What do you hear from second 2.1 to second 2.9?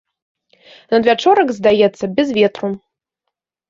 без ветру.